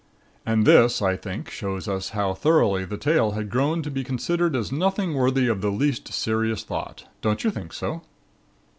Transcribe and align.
And 0.47 0.65
this, 0.65 0.99
I 1.03 1.15
think, 1.15 1.51
shows 1.51 1.87
us 1.87 2.09
how 2.09 2.33
thoroughly 2.33 2.85
the 2.85 2.97
tale 2.97 3.33
had 3.33 3.51
grown 3.51 3.83
to 3.83 3.91
be 3.91 4.03
considered 4.03 4.55
as 4.55 4.71
nothing 4.71 5.13
worthy 5.13 5.47
of 5.47 5.61
the 5.61 5.69
least 5.69 6.11
serious 6.11 6.63
thought. 6.63 7.05
Don't 7.21 7.43
you 7.43 7.51
think 7.51 7.71
so? 7.71 8.01